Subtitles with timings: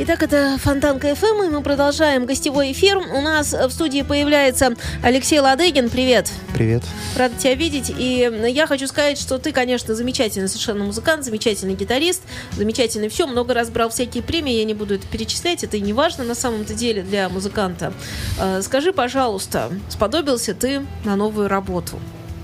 [0.00, 2.98] Итак, это Фонтанка ФМ, и мы продолжаем гостевой эфир.
[2.98, 5.90] У нас в студии появляется Алексей Ладыгин.
[5.90, 6.30] Привет.
[6.54, 6.84] Привет.
[7.16, 7.92] Рада тебя видеть.
[7.98, 12.22] И я хочу сказать, что ты, конечно, замечательный совершенно музыкант, замечательный гитарист,
[12.56, 13.26] замечательный все.
[13.26, 16.36] Много раз брал всякие премии, я не буду это перечислять, это и не важно на
[16.36, 17.92] самом-то деле для музыканта.
[18.38, 21.98] Э, скажи, пожалуйста, сподобился ты на новую работу?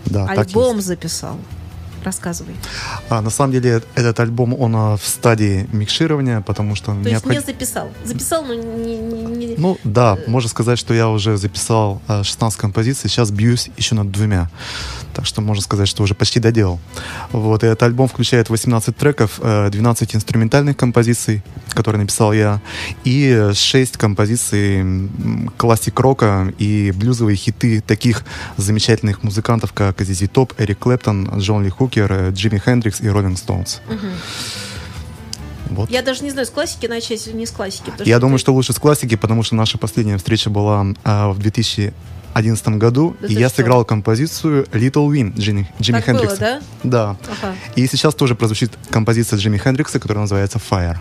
[0.06, 1.38] Да, Альбом записал.
[2.04, 2.54] Рассказывай.
[3.08, 6.86] А, на самом деле этот альбом, он а, в стадии микширования, потому что...
[6.86, 7.32] То необход...
[7.32, 7.90] есть не записал?
[8.04, 8.96] Записал, но не...
[8.96, 9.54] не...
[9.56, 14.10] Ну да, можно сказать, что я уже записал 16 а, композиций, сейчас бьюсь еще над
[14.10, 14.50] двумя.
[15.14, 16.80] Так что можно сказать, что уже почти доделал.
[17.32, 22.60] Вот, и этот альбом включает 18 треков, 12 э, инструментальных композиций, которые написал я,
[23.04, 25.08] и 6 композиций
[25.56, 28.24] классик рока и блюзовые хиты таких
[28.56, 33.38] замечательных музыкантов, как Зизи Топ, Эрик Клэптон, Джон Ли Хукер, э, Джимми Хендрикс и Роллинг
[33.38, 33.80] Стоунс.
[35.70, 35.90] Вот.
[35.90, 37.92] Я даже не знаю, с классики начать или не с классики.
[38.04, 41.92] Я думаю, что лучше с классики, потому что наша последняя встреча была э, в 2000
[42.42, 43.58] 2011 году, да и я что?
[43.58, 46.36] сыграл композицию Little Win Джимми, Джимми так Хендрикса.
[46.36, 47.16] Было, да?
[47.24, 47.32] Да.
[47.40, 47.54] Ага.
[47.76, 50.98] И сейчас тоже прозвучит композиция Джимми Хендрикса, которая называется Fire.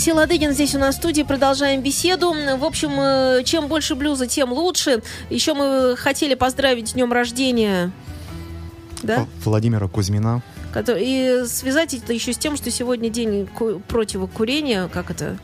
[0.00, 1.20] Алексей Ладыгин здесь у нас в студии.
[1.20, 2.32] Продолжаем беседу.
[2.32, 5.02] В общем, э, чем больше блюза, тем лучше.
[5.28, 7.92] Еще мы хотели поздравить с днем рождения
[9.02, 9.26] да?
[9.44, 10.42] Владимира Кузьмина.
[10.72, 15.36] который, и связать это еще с тем, что сегодня день ку- противокурения, как это?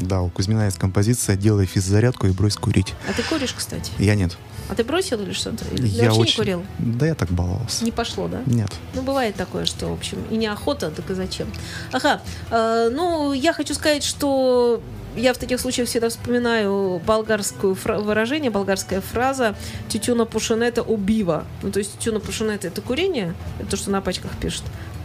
[0.00, 2.94] Да, у Кузьмина есть композиция «Делай физзарядку и брось курить».
[3.06, 3.92] А ты куришь, кстати?
[3.98, 4.38] Я нет.
[4.70, 5.64] А ты бросил или что-то?
[5.74, 6.30] Или я вообще очень...
[6.32, 6.64] не курил?
[6.78, 7.84] Да я так баловался.
[7.84, 8.42] Не пошло, да?
[8.46, 8.70] Нет.
[8.94, 11.48] Ну, бывает такое, что, в общем, и неохота, так и зачем.
[11.90, 14.80] Ага, э, ну, я хочу сказать, что
[15.16, 19.56] я в таких случаях всегда вспоминаю болгарскую фра- выражение, болгарская фраза
[19.88, 21.44] «тютюна пушинета убива».
[21.62, 24.62] Ну, то есть тютюна пушинета– это курение, это то, что на пачках пишут.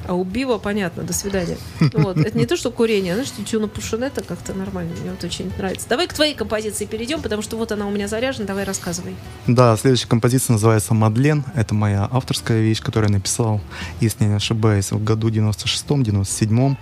[0.07, 1.57] А убива, понятно, до свидания.
[1.95, 2.17] Вот.
[2.17, 5.87] Это не то, что курение, а знаешь, тютюна пушинета как-то нормально, мне вот очень нравится.
[5.89, 9.15] Давай к твоей композиции перейдем, потому что вот она у меня заряжена, давай рассказывай.
[9.47, 11.45] Да, следующая композиция называется «Мадлен».
[11.55, 13.61] Это моя авторская вещь, которую я написал,
[14.01, 16.77] если не ошибаюсь, в году 96-м, 97-м.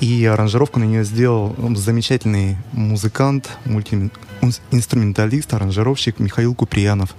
[0.00, 7.14] И аранжировку на нее сделал замечательный музыкант, мультиинструменталист, аранжировщик Михаил Куприянов,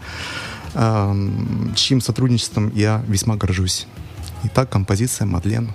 [1.75, 3.87] чьим сотрудничеством я весьма горжусь.
[4.47, 5.73] Итак, композиция «Мадлен».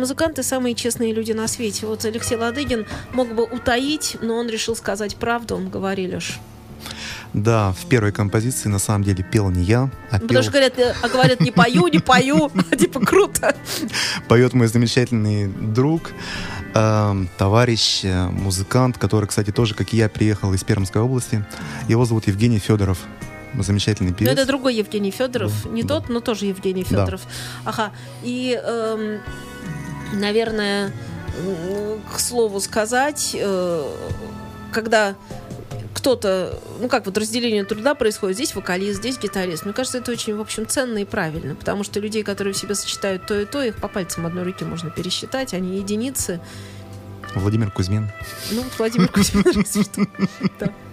[0.00, 1.86] Рок-музыканты самые честные люди на свете.
[1.86, 2.84] Вот Алексей Ладыгин
[3.14, 6.38] мог бы утаить, но он решил сказать правду, он говорит, Леш.
[7.32, 10.50] Да, в первой композиции на самом деле пел не я, а Ну, пел, Потому что
[10.52, 13.56] говорят, э, а говорят, не пою, не пою, а типа круто.
[14.28, 16.10] поет мой замечательный друг,
[16.74, 21.42] эм, товарищ, э, музыкант, который, кстати, тоже, как и я, приехал из Пермской области.
[21.88, 22.98] Его зовут Евгений Федоров.
[23.58, 24.32] Замечательный Но певец.
[24.34, 25.94] это другой Евгений Федоров, Да, не да.
[25.94, 26.88] тот, но тоже Евгений Да.
[26.90, 27.22] Федоров.
[27.64, 27.90] Ага.
[28.22, 29.20] И, эм,
[30.12, 30.92] наверное,
[32.12, 33.94] к слову сказать, э,
[34.72, 35.16] когда
[35.94, 39.64] кто-то, ну как вот разделение труда происходит, здесь вокалист, здесь гитарист.
[39.64, 42.74] Мне кажется, это очень, в общем, ценно и правильно, потому что людей, которые в себе
[42.74, 46.40] сочетают то и то, их по пальцам одной руки можно пересчитать, они единицы.
[47.34, 48.10] Владимир Кузьмин.
[48.52, 49.44] Ну, Владимир Кузьмин,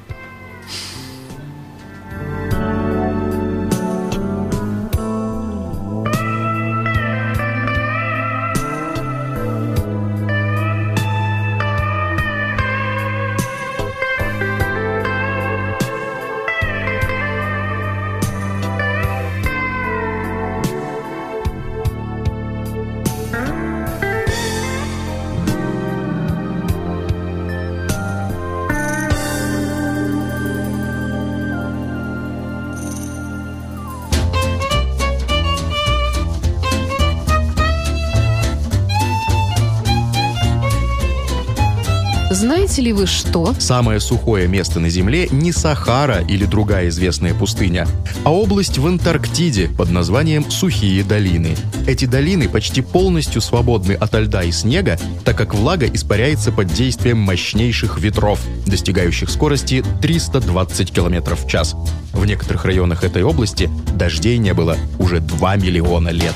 [42.94, 43.54] вы что?
[43.60, 47.88] Самое сухое место на Земле не Сахара или другая известная пустыня,
[48.24, 51.56] а область в Антарктиде под названием Сухие долины.
[51.88, 57.18] Эти долины почти полностью свободны от льда и снега, так как влага испаряется под действием
[57.18, 61.76] мощнейших ветров, достигающих скорости 320 км в час.
[62.14, 66.36] В некоторых районах этой области дождей не было уже 2 миллиона лет.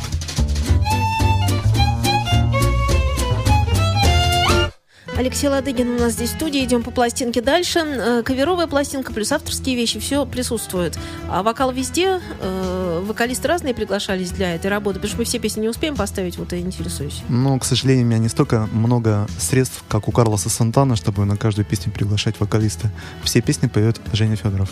[5.18, 6.64] Алексей Ладыгин у нас здесь в студии.
[6.64, 7.80] Идем по пластинке дальше.
[7.80, 10.00] Э, Каверовая пластинка плюс авторские вещи.
[10.00, 10.98] Все присутствует.
[11.28, 12.22] А вокал везде.
[12.40, 15.00] Э, Вокалисты разные приглашались для этой работы.
[15.00, 16.38] Потому что мы все песни не успеем поставить.
[16.38, 17.24] Вот я интересуюсь.
[17.30, 21.36] Но, к сожалению, у меня не столько много средств, как у Карлоса Сантана, чтобы на
[21.36, 22.92] каждую песню приглашать вокалиста.
[23.24, 24.70] Все песни поет Женя Федоров.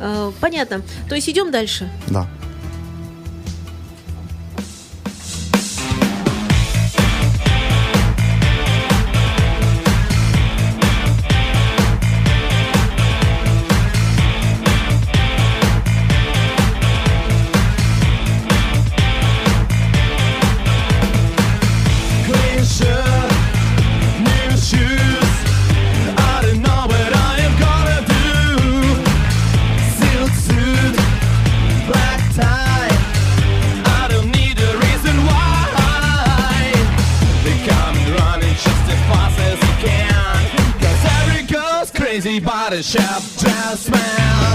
[0.00, 0.82] Э, Понятно.
[1.08, 1.88] То есть идем дальше.
[2.08, 2.26] Да.
[42.20, 44.47] crazy body shop, just smell.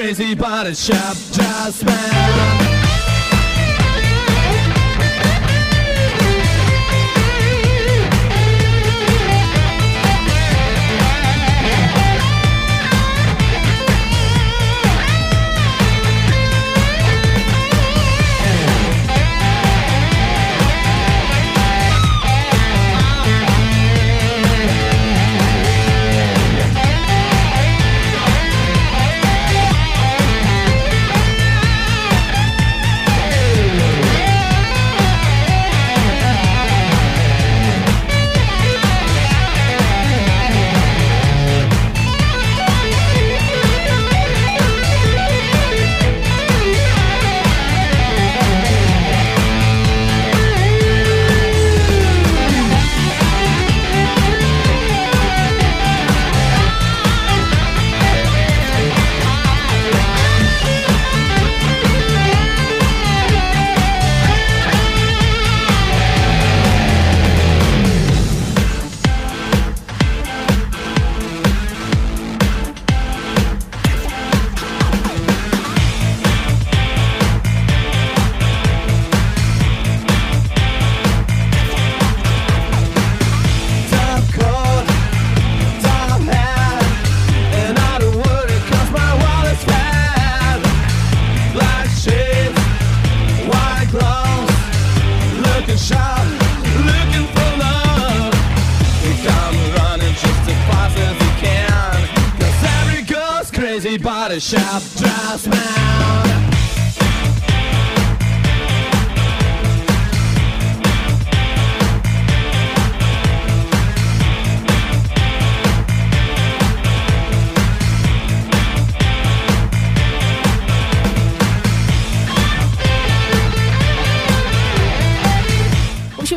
[0.00, 2.69] crazy body shop, just man.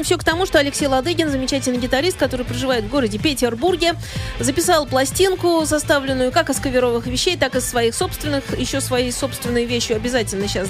[0.04, 3.94] Все к тому, что Алексей Ладыгин, замечательный гитарист, который проживает в городе Петербурге,
[4.40, 8.58] записал пластинку, составленную как из каверовых вещей, так и из своих собственных.
[8.58, 10.68] Еще свои собственные вещи обязательно сейчас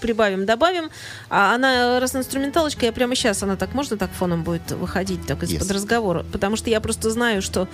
[0.00, 0.90] прибавим, добавим.
[1.28, 5.42] А она, раз инструменталочка, я прямо сейчас, она так, можно так фоном будет выходить, так
[5.42, 5.72] из-под Yes.
[5.72, 6.24] разговора?
[6.32, 7.68] Потому что я просто знаю, что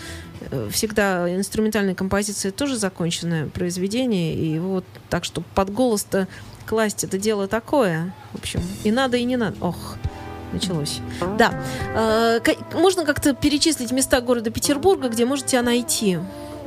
[0.50, 6.28] э, всегда инструментальные композиции тоже законченное произведение, и вот так что под голос-то
[6.66, 8.14] класть это дело такое.
[8.33, 9.57] В общем, и надо, и не надо.
[9.61, 9.97] Ох,
[10.52, 11.00] началось.
[11.38, 11.52] Да.
[11.94, 12.40] Э,
[12.75, 16.18] Можно как-то перечислить места города Петербурга, где можете найти?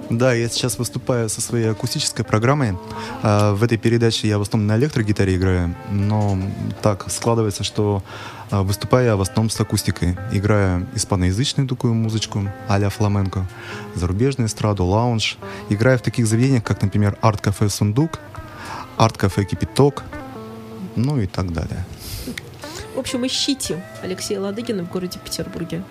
[0.09, 2.77] Да, я сейчас выступаю со своей акустической программой.
[3.23, 6.37] А, В этой передаче я в основном на электрогитаре играю, но
[6.81, 8.03] так складывается, что
[8.51, 10.15] а, выступаю я в основном с акустикой.
[10.31, 13.47] Играю испаноязычную такую музычку а-ля фламенко,
[13.95, 15.37] зарубежную эстраду, лаунж.
[15.69, 18.19] Играю в таких заведениях, как, например, арт-кафе «Сундук»,
[18.97, 20.03] арт-кафе «Кипяток»,
[20.95, 21.83] ну и так далее.
[22.95, 25.83] В общем, ищите Алексея Ладыгина в городе Петербурге.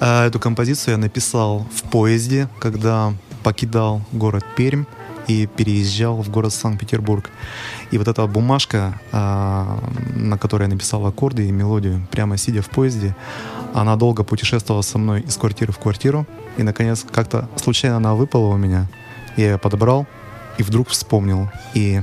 [0.00, 4.84] Эту композицию я написал в поезде, когда покидал город Пермь
[5.26, 7.30] и переезжал в город Санкт-Петербург.
[7.90, 9.78] И вот эта бумажка, а,
[10.14, 13.14] на которой я написал аккорды и мелодию, прямо сидя в поезде,
[13.72, 16.26] она долго путешествовала со мной из квартиры в квартиру.
[16.56, 18.88] И, наконец, как-то случайно она выпала у меня.
[19.36, 20.06] Я ее подобрал
[20.58, 21.50] и вдруг вспомнил.
[21.74, 22.02] И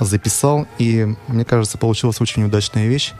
[0.00, 3.12] записал, и, мне кажется, получилась очень удачная вещь,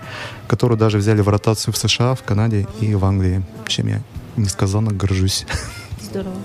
[0.46, 4.00] которую даже взяли в ротацию в США, в Канаде и в Англии, чем я
[4.36, 5.46] несказанно горжусь.
[6.00, 6.36] Здорово.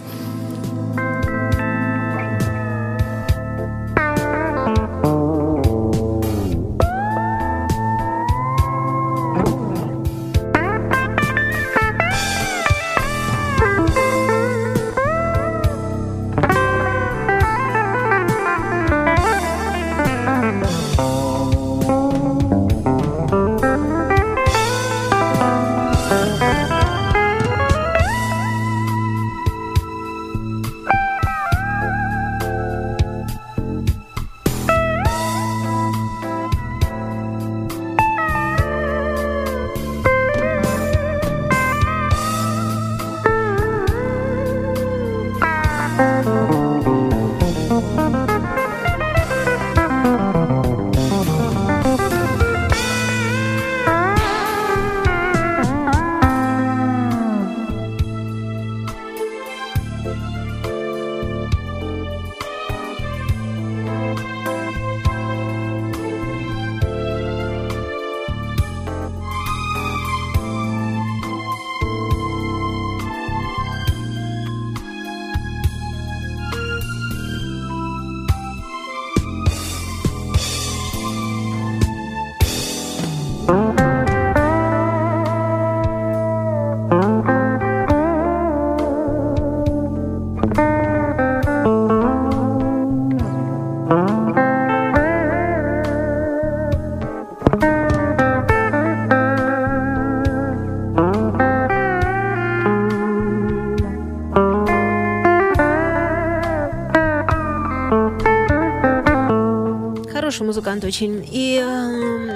[110.64, 111.28] Музыкант очень.
[111.30, 112.32] И эм,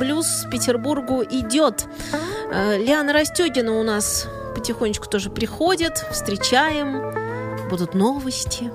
[0.00, 1.84] блюз Петербургу идет.
[2.50, 5.98] Э, Лиана Растегина у нас потихонечку тоже приходит.
[6.10, 7.68] Встречаем.
[7.68, 8.70] Будут новости.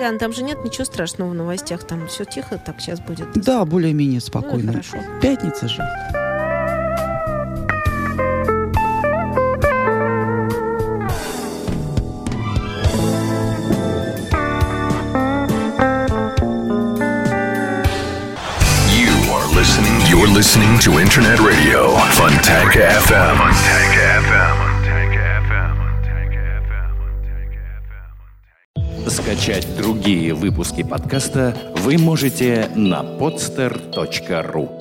[0.00, 3.28] Ян, там же нет ничего страшного в новостях, там все тихо, так сейчас будет.
[3.34, 4.72] Да, более-менее Ну, спокойно.
[4.72, 4.98] хорошо.
[5.20, 5.82] Пятница же.
[20.88, 21.80] To Internet Radio.
[22.16, 23.36] Fontanka FM.
[29.06, 34.77] Скачать другие выпуски подкаста вы можете на podster.ru